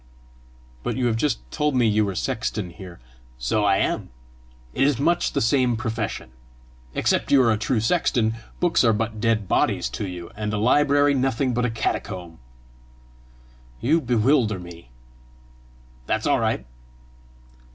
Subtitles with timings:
[0.81, 2.99] "But you have just told me you were sexton here!"
[3.37, 4.09] "So I am.
[4.73, 6.31] It is much the same profession.
[6.95, 10.57] Except you are a true sexton, books are but dead bodies to you, and a
[10.57, 12.39] library nothing but a catacomb!"
[13.79, 14.89] "You bewilder me!"
[16.07, 16.65] "That's all right!"